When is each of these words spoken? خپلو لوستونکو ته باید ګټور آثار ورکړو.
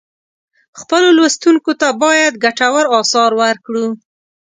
خپلو 0.79 1.07
لوستونکو 1.17 1.71
ته 1.81 1.87
باید 2.03 2.41
ګټور 2.43 2.85
آثار 3.01 3.31
ورکړو. 3.41 3.87